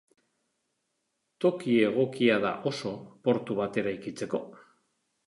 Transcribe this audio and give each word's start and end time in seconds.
Toki 1.43 1.75
egokia 1.89 2.37
da 2.45 2.53
oso 2.71 2.95
portu 3.29 3.59
bat 3.61 3.79
eraikitzeko. 3.83 4.41